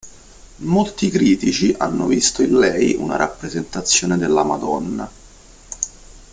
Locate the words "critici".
1.11-1.75